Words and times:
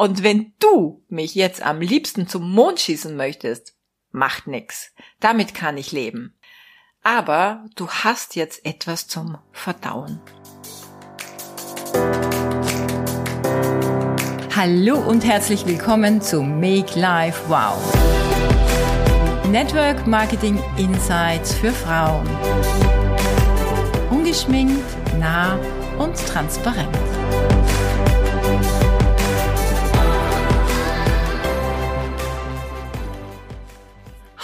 Und 0.00 0.22
wenn 0.22 0.52
du 0.60 1.04
mich 1.08 1.34
jetzt 1.34 1.60
am 1.60 1.80
liebsten 1.80 2.28
zum 2.28 2.48
Mond 2.52 2.78
schießen 2.78 3.16
möchtest, 3.16 3.74
macht 4.12 4.46
nix. 4.46 4.92
Damit 5.18 5.54
kann 5.54 5.76
ich 5.76 5.90
leben. 5.90 6.38
Aber 7.02 7.66
du 7.74 7.88
hast 7.88 8.36
jetzt 8.36 8.64
etwas 8.64 9.08
zum 9.08 9.38
Verdauen. 9.50 10.20
Hallo 14.54 14.98
und 15.00 15.24
herzlich 15.24 15.66
willkommen 15.66 16.22
zu 16.22 16.42
Make 16.42 16.96
Life 16.96 17.48
Wow. 17.48 17.76
Network 19.50 20.06
Marketing 20.06 20.62
Insights 20.76 21.54
für 21.54 21.72
Frauen. 21.72 22.28
Ungeschminkt, 24.12 24.84
nah 25.18 25.58
und 25.98 26.14
transparent. 26.14 26.96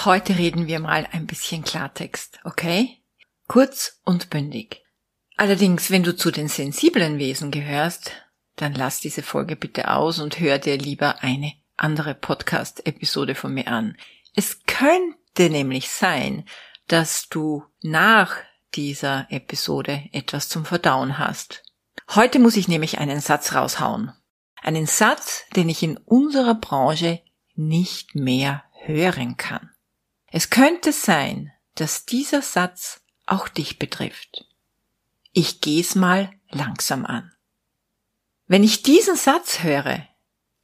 Heute 0.04 0.36
reden 0.36 0.66
wir 0.66 0.80
mal 0.80 1.08
ein 1.12 1.26
bisschen 1.26 1.64
Klartext, 1.64 2.38
okay? 2.44 2.98
Kurz 3.48 4.02
und 4.04 4.28
bündig. 4.28 4.82
Allerdings, 5.38 5.90
wenn 5.90 6.02
du 6.02 6.14
zu 6.14 6.30
den 6.30 6.48
sensiblen 6.48 7.18
Wesen 7.18 7.50
gehörst, 7.50 8.12
dann 8.56 8.74
lass 8.74 9.00
diese 9.00 9.22
Folge 9.22 9.56
bitte 9.56 9.90
aus 9.90 10.18
und 10.18 10.40
hör 10.40 10.58
dir 10.58 10.76
lieber 10.76 11.22
eine 11.22 11.54
andere 11.78 12.14
Podcast-Episode 12.14 13.34
von 13.34 13.54
mir 13.54 13.68
an. 13.68 13.96
Es 14.34 14.64
könnte 14.66 15.48
nämlich 15.48 15.88
sein, 15.88 16.44
dass 16.86 17.30
du 17.30 17.64
nach 17.80 18.36
dieser 18.74 19.26
Episode 19.30 20.10
etwas 20.12 20.50
zum 20.50 20.66
Verdauen 20.66 21.16
hast. 21.16 21.62
Heute 22.14 22.40
muss 22.40 22.56
ich 22.56 22.68
nämlich 22.68 22.98
einen 22.98 23.20
Satz 23.20 23.54
raushauen. 23.54 24.12
Einen 24.60 24.84
Satz, 24.84 25.44
den 25.56 25.70
ich 25.70 25.82
in 25.82 25.96
unserer 25.96 26.56
Branche 26.56 27.22
nicht 27.54 28.14
mehr 28.14 28.64
hören 28.84 29.38
kann. 29.38 29.70
Es 30.36 30.50
könnte 30.50 30.90
sein, 30.92 31.52
dass 31.76 32.06
dieser 32.06 32.42
Satz 32.42 33.04
auch 33.24 33.46
dich 33.46 33.78
betrifft. 33.78 34.44
Ich 35.30 35.60
geh's 35.60 35.94
mal 35.94 36.28
langsam 36.50 37.06
an. 37.06 37.30
Wenn 38.48 38.64
ich 38.64 38.82
diesen 38.82 39.14
Satz 39.14 39.62
höre, 39.62 40.08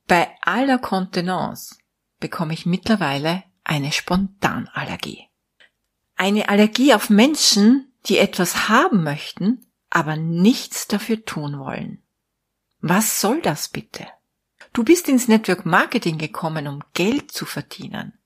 bei 0.08 0.28
aller 0.42 0.78
Kontenance, 0.78 1.76
bekomme 2.18 2.52
ich 2.52 2.66
mittlerweile 2.66 3.44
eine 3.62 3.92
Spontanallergie. 3.92 5.28
Eine 6.16 6.48
Allergie 6.48 6.92
auf 6.92 7.08
Menschen, 7.08 7.92
die 8.06 8.18
etwas 8.18 8.68
haben 8.68 9.04
möchten, 9.04 9.70
aber 9.88 10.16
nichts 10.16 10.88
dafür 10.88 11.24
tun 11.24 11.60
wollen. 11.60 12.02
Was 12.80 13.20
soll 13.20 13.40
das 13.40 13.68
bitte? 13.68 14.08
Du 14.72 14.82
bist 14.82 15.08
ins 15.08 15.28
Network 15.28 15.64
Marketing 15.64 16.18
gekommen, 16.18 16.66
um 16.66 16.82
Geld 16.92 17.30
zu 17.30 17.46
verdienen. 17.46 18.19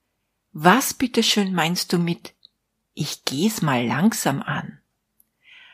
Was 0.57 0.95
bitteschön 0.95 1.53
meinst 1.53 1.93
du 1.93 1.99
mit 1.99 2.33
ich 2.95 3.25
geh's 3.25 3.61
mal 3.61 3.85
langsam 3.85 4.41
an? 4.41 4.79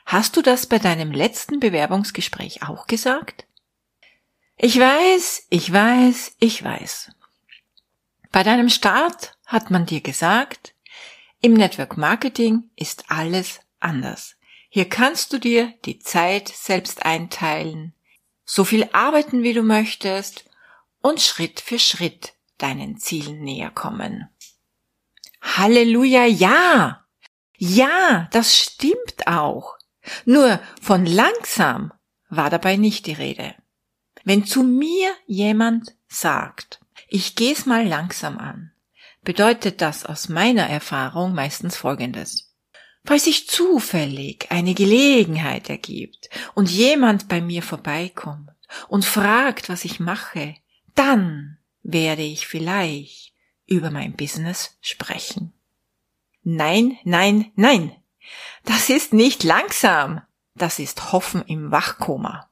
Hast 0.07 0.39
du 0.39 0.43
das 0.43 0.65
bei 0.67 0.79
deinem 0.79 1.13
letzten 1.13 1.61
Bewerbungsgespräch 1.61 2.63
auch 2.63 2.87
gesagt? 2.87 3.47
Ich 4.57 4.81
weiß, 4.81 5.49
ich 5.51 5.71
weiß, 5.71 6.35
ich 6.39 6.65
weiß. 6.65 7.13
Bei 8.33 8.43
deinem 8.43 8.71
Start 8.71 9.37
hat 9.45 9.71
man 9.71 9.85
dir 9.85 10.01
gesagt, 10.01 10.75
im 11.43 11.53
Network 11.53 11.99
Marketing 11.99 12.71
ist 12.75 13.11
alles 13.11 13.61
anders. 13.81 14.37
Hier 14.71 14.89
kannst 14.89 15.35
du 15.35 15.39
dir 15.39 15.75
die 15.85 15.99
Zeit 15.99 16.49
selbst 16.49 17.05
einteilen, 17.05 17.93
so 18.47 18.65
viel 18.65 18.89
arbeiten, 18.95 19.43
wie 19.43 19.53
du 19.53 19.63
möchtest 19.63 20.49
und 21.03 21.21
Schritt 21.21 21.61
für 21.61 21.79
Schritt 21.79 22.33
deinen 22.57 22.97
Zielen 22.97 23.43
näher 23.43 23.71
kommen. 23.71 24.31
Halleluja, 25.41 26.25
ja. 26.25 27.05
Ja, 27.57 28.29
das 28.33 28.57
stimmt 28.57 29.27
auch. 29.27 29.77
Nur 30.25 30.61
von 30.81 31.07
langsam 31.07 31.93
war 32.29 32.51
dabei 32.51 32.77
nicht 32.77 33.07
die 33.07 33.13
Rede. 33.13 33.55
Wenn 34.25 34.45
zu 34.47 34.63
mir 34.63 35.13
jemand 35.27 35.95
sagt, 36.09 36.81
ich 37.09 37.35
geh's 37.37 37.67
mal 37.67 37.87
langsam 37.87 38.39
an, 38.39 38.73
bedeutet 39.23 39.81
das 39.81 40.07
aus 40.07 40.29
meiner 40.29 40.69
Erfahrung 40.69 41.35
meistens 41.35 41.77
Folgendes. 41.77 42.55
Falls 43.05 43.25
sich 43.25 43.49
zufällig 43.49 44.47
eine 44.51 44.75
Gelegenheit 44.75 45.71
ergibt 45.71 46.29
und 46.55 46.71
jemand 46.71 47.29
bei 47.29 47.41
mir 47.41 47.63
vorbeikommt 47.63 48.51
und 48.89 49.05
fragt, 49.05 49.69
was 49.69 49.85
ich 49.85 50.01
mache, 50.01 50.55
dann 50.95 51.59
werde 51.83 52.23
ich 52.23 52.47
vielleicht 52.47 53.30
über 53.71 53.91
mein 53.91 54.13
Business 54.13 54.77
sprechen. 54.83 55.55
Nein, 56.43 56.99
nein, 57.05 57.53
nein. 57.55 57.97
Das 58.65 58.91
ist 58.91 59.15
nicht 59.15 59.45
langsam. 59.45 60.21
Das 60.55 60.79
ist 60.79 61.13
Hoffen 61.13 61.43
im 61.47 61.71
Wachkoma. 61.71 62.51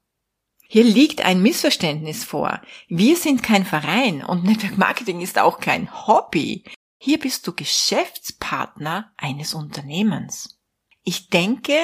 Hier 0.63 0.85
liegt 0.85 1.23
ein 1.23 1.43
Missverständnis 1.43 2.25
vor. 2.25 2.63
Wir 2.89 3.17
sind 3.17 3.43
kein 3.43 3.65
Verein 3.65 4.23
und 4.23 4.45
Network 4.45 4.79
Marketing 4.79 5.21
ist 5.21 5.39
auch 5.39 5.61
kein 5.61 6.07
Hobby. 6.07 6.65
Hier 6.99 7.19
bist 7.19 7.47
du 7.47 7.55
Geschäftspartner 7.55 9.13
eines 9.17 9.55
Unternehmens. 9.55 10.61
Ich 11.05 11.31
denke, 11.31 11.77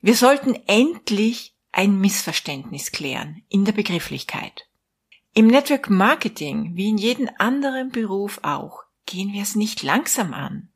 wir 0.00 0.14
sollten 0.14 0.54
endlich 0.66 1.56
ein 1.72 1.98
Missverständnis 2.00 2.92
klären 2.92 3.42
in 3.48 3.64
der 3.64 3.72
Begrifflichkeit. 3.72 4.69
Im 5.32 5.46
Network 5.46 5.88
Marketing, 5.90 6.72
wie 6.74 6.88
in 6.88 6.98
jedem 6.98 7.30
anderen 7.38 7.90
Beruf 7.90 8.40
auch, 8.42 8.82
gehen 9.06 9.32
wir 9.32 9.42
es 9.42 9.54
nicht 9.54 9.84
langsam 9.84 10.34
an. 10.34 10.70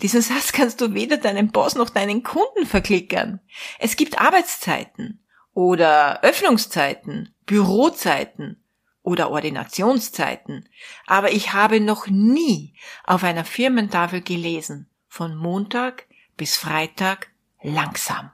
Diesen 0.00 0.22
Satz 0.22 0.52
kannst 0.52 0.80
du 0.80 0.94
weder 0.94 1.16
deinem 1.16 1.48
Boss 1.48 1.74
noch 1.74 1.90
deinen 1.90 2.22
Kunden 2.22 2.64
verklickern. 2.64 3.40
Es 3.80 3.96
gibt 3.96 4.20
Arbeitszeiten 4.20 5.24
oder 5.52 6.22
Öffnungszeiten, 6.22 7.34
Bürozeiten 7.44 8.62
oder 9.02 9.30
Ordinationszeiten, 9.30 10.68
aber 11.06 11.32
ich 11.32 11.52
habe 11.52 11.80
noch 11.80 12.06
nie 12.06 12.74
auf 13.02 13.24
einer 13.24 13.44
Firmentafel 13.44 14.20
gelesen, 14.20 14.88
von 15.08 15.36
Montag 15.36 16.06
bis 16.36 16.56
Freitag 16.56 17.32
langsam. 17.62 18.30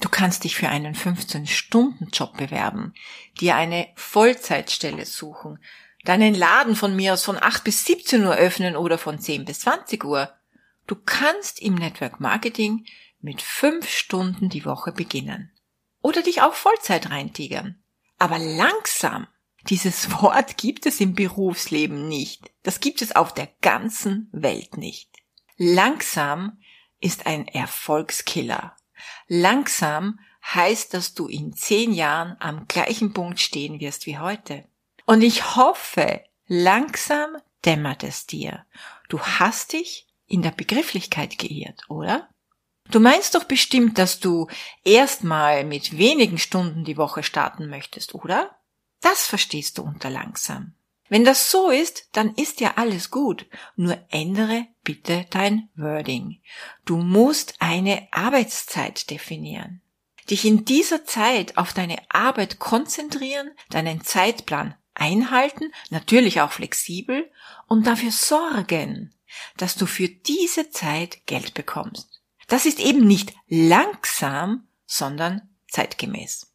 Du 0.00 0.08
kannst 0.08 0.44
dich 0.44 0.54
für 0.54 0.68
einen 0.68 0.94
15-Stunden-Job 0.94 2.36
bewerben, 2.36 2.94
dir 3.40 3.56
eine 3.56 3.88
Vollzeitstelle 3.96 5.04
suchen, 5.04 5.58
deinen 6.04 6.34
Laden 6.34 6.76
von 6.76 6.94
mir 6.94 7.14
aus 7.14 7.24
von 7.24 7.36
8 7.36 7.64
bis 7.64 7.84
17 7.84 8.24
Uhr 8.24 8.36
öffnen 8.36 8.76
oder 8.76 8.96
von 8.96 9.18
10 9.18 9.44
bis 9.44 9.60
20 9.60 10.04
Uhr. 10.04 10.32
Du 10.86 10.94
kannst 10.94 11.60
im 11.60 11.74
Network 11.74 12.20
Marketing 12.20 12.86
mit 13.20 13.42
5 13.42 13.88
Stunden 13.88 14.48
die 14.48 14.64
Woche 14.64 14.92
beginnen. 14.92 15.50
Oder 16.00 16.22
dich 16.22 16.42
auch 16.42 16.54
Vollzeit 16.54 17.10
reintigern. 17.10 17.82
Aber 18.18 18.38
langsam. 18.38 19.26
Dieses 19.68 20.12
Wort 20.22 20.56
gibt 20.56 20.86
es 20.86 21.00
im 21.00 21.14
Berufsleben 21.14 22.06
nicht. 22.08 22.52
Das 22.62 22.78
gibt 22.78 23.02
es 23.02 23.16
auf 23.16 23.34
der 23.34 23.48
ganzen 23.60 24.28
Welt 24.30 24.76
nicht. 24.76 25.10
Langsam 25.56 26.60
ist 27.00 27.26
ein 27.26 27.48
Erfolgskiller. 27.48 28.76
Langsam 29.26 30.20
heißt, 30.44 30.94
dass 30.94 31.14
du 31.14 31.26
in 31.26 31.52
zehn 31.52 31.92
Jahren 31.92 32.36
am 32.40 32.66
gleichen 32.68 33.12
Punkt 33.12 33.40
stehen 33.40 33.80
wirst 33.80 34.06
wie 34.06 34.18
heute. 34.18 34.64
Und 35.06 35.22
ich 35.22 35.56
hoffe, 35.56 36.22
langsam 36.46 37.36
dämmert 37.64 38.04
es 38.04 38.26
dir. 38.26 38.64
Du 39.08 39.20
hast 39.20 39.72
dich 39.72 40.06
in 40.26 40.42
der 40.42 40.50
Begrifflichkeit 40.50 41.38
geirrt, 41.38 41.82
oder? 41.88 42.28
Du 42.90 43.00
meinst 43.00 43.34
doch 43.34 43.44
bestimmt, 43.44 43.98
dass 43.98 44.20
du 44.20 44.48
erstmal 44.84 45.64
mit 45.64 45.98
wenigen 45.98 46.38
Stunden 46.38 46.84
die 46.84 46.96
Woche 46.96 47.22
starten 47.22 47.68
möchtest, 47.68 48.14
oder? 48.14 48.56
Das 49.00 49.26
verstehst 49.26 49.78
du 49.78 49.82
unter 49.82 50.10
langsam. 50.10 50.74
Wenn 51.08 51.24
das 51.24 51.50
so 51.50 51.70
ist, 51.70 52.08
dann 52.12 52.34
ist 52.34 52.60
ja 52.60 52.74
alles 52.76 53.10
gut. 53.10 53.46
Nur 53.76 53.98
ändere 54.10 54.66
bitte 54.84 55.26
dein 55.30 55.68
Wording. 55.76 56.40
Du 56.84 56.98
musst 56.98 57.54
eine 57.60 58.08
Arbeitszeit 58.10 59.10
definieren. 59.10 59.80
Dich 60.30 60.44
in 60.44 60.64
dieser 60.64 61.04
Zeit 61.04 61.56
auf 61.56 61.72
deine 61.72 61.98
Arbeit 62.10 62.58
konzentrieren, 62.58 63.50
deinen 63.70 64.04
Zeitplan 64.04 64.74
einhalten, 64.94 65.72
natürlich 65.90 66.40
auch 66.40 66.52
flexibel 66.52 67.30
und 67.66 67.86
dafür 67.86 68.10
sorgen, 68.10 69.14
dass 69.56 69.74
du 69.76 69.86
für 69.86 70.08
diese 70.08 70.70
Zeit 70.70 71.26
Geld 71.26 71.54
bekommst. 71.54 72.20
Das 72.46 72.66
ist 72.66 72.80
eben 72.80 73.06
nicht 73.06 73.34
langsam, 73.46 74.68
sondern 74.86 75.48
zeitgemäß. 75.68 76.52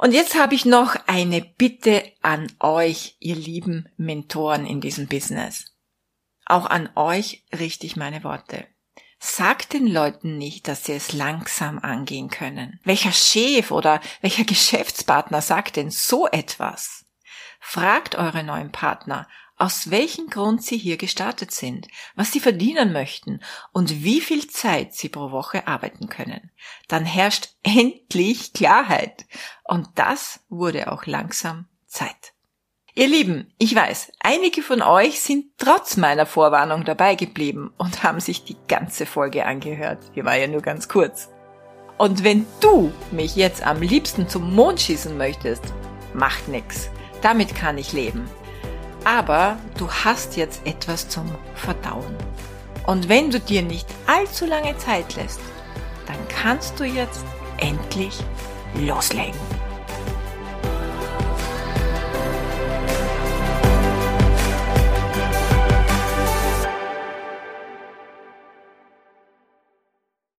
Und 0.00 0.12
jetzt 0.12 0.34
habe 0.34 0.54
ich 0.54 0.64
noch 0.64 0.96
eine 1.08 1.42
Bitte 1.42 2.10
an 2.22 2.50
euch, 2.58 3.16
ihr 3.18 3.36
lieben 3.36 3.86
Mentoren 3.98 4.64
in 4.64 4.80
diesem 4.80 5.08
Business. 5.08 5.76
Auch 6.46 6.64
an 6.64 6.88
euch 6.96 7.44
richte 7.52 7.84
ich 7.84 7.96
meine 7.96 8.24
Worte. 8.24 8.66
Sagt 9.18 9.74
den 9.74 9.86
Leuten 9.86 10.38
nicht, 10.38 10.68
dass 10.68 10.86
sie 10.86 10.94
es 10.94 11.12
langsam 11.12 11.78
angehen 11.78 12.30
können. 12.30 12.80
Welcher 12.82 13.12
Chef 13.12 13.70
oder 13.70 14.00
welcher 14.22 14.44
Geschäftspartner 14.46 15.42
sagt 15.42 15.76
denn 15.76 15.90
so 15.90 16.26
etwas? 16.26 17.04
Fragt 17.60 18.14
eure 18.14 18.42
neuen 18.42 18.72
Partner, 18.72 19.28
aus 19.60 19.90
welchem 19.90 20.28
Grund 20.28 20.64
sie 20.64 20.78
hier 20.78 20.96
gestartet 20.96 21.52
sind, 21.52 21.88
was 22.14 22.32
sie 22.32 22.40
verdienen 22.40 22.92
möchten 22.92 23.40
und 23.72 24.02
wie 24.02 24.20
viel 24.20 24.46
Zeit 24.48 24.94
sie 24.94 25.08
pro 25.08 25.30
Woche 25.30 25.66
arbeiten 25.66 26.08
können. 26.08 26.50
Dann 26.88 27.04
herrscht 27.04 27.50
endlich 27.62 28.52
Klarheit. 28.52 29.26
Und 29.64 29.88
das 29.96 30.40
wurde 30.48 30.90
auch 30.90 31.06
langsam 31.06 31.66
Zeit. 31.86 32.32
Ihr 32.94 33.06
Lieben, 33.06 33.52
ich 33.58 33.74
weiß, 33.74 34.12
einige 34.20 34.62
von 34.62 34.82
euch 34.82 35.20
sind 35.20 35.46
trotz 35.58 35.96
meiner 35.96 36.26
Vorwarnung 36.26 36.84
dabei 36.84 37.14
geblieben 37.14 37.72
und 37.76 38.02
haben 38.02 38.20
sich 38.20 38.44
die 38.44 38.56
ganze 38.66 39.06
Folge 39.06 39.46
angehört. 39.46 40.10
Die 40.16 40.24
war 40.24 40.36
ja 40.36 40.48
nur 40.48 40.62
ganz 40.62 40.88
kurz. 40.88 41.28
Und 41.98 42.24
wenn 42.24 42.46
du 42.60 42.92
mich 43.10 43.36
jetzt 43.36 43.64
am 43.64 43.82
liebsten 43.82 44.26
zum 44.28 44.54
Mond 44.54 44.80
schießen 44.80 45.16
möchtest, 45.16 45.62
macht 46.14 46.48
nix. 46.48 46.88
Damit 47.20 47.54
kann 47.54 47.76
ich 47.76 47.92
leben. 47.92 48.26
Aber 49.04 49.56
du 49.78 49.90
hast 49.90 50.36
jetzt 50.36 50.66
etwas 50.66 51.08
zum 51.08 51.30
Verdauen. 51.54 52.14
Und 52.86 53.08
wenn 53.08 53.30
du 53.30 53.40
dir 53.40 53.62
nicht 53.62 53.86
allzu 54.06 54.46
lange 54.46 54.76
Zeit 54.78 55.16
lässt, 55.16 55.40
dann 56.06 56.16
kannst 56.28 56.78
du 56.78 56.84
jetzt 56.84 57.24
endlich 57.58 58.18
loslegen. 58.74 59.59